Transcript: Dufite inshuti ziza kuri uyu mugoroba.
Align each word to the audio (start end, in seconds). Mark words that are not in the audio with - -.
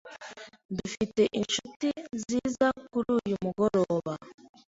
Dufite 0.77 1.21
inshuti 1.39 1.89
ziza 2.21 2.67
kuri 2.91 3.09
uyu 3.19 3.35
mugoroba. 3.45 4.13